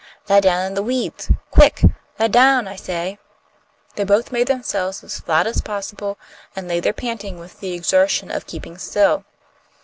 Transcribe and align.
lie 0.27 0.39
down 0.39 0.65
in 0.65 0.73
the 0.73 0.81
weeds, 0.81 1.29
quick! 1.51 1.83
Lie 2.17 2.27
down, 2.29 2.67
I 2.67 2.75
say!" 2.75 3.19
They 3.95 4.03
both 4.03 4.31
made 4.31 4.47
themselves 4.47 5.03
as 5.03 5.19
flat 5.19 5.45
as 5.45 5.61
possible, 5.61 6.17
and 6.55 6.67
lay 6.67 6.79
there 6.79 6.91
panting 6.91 7.37
with 7.37 7.59
the 7.59 7.73
exertion 7.73 8.31
of 8.31 8.47
keeping 8.47 8.79
still. 8.79 9.25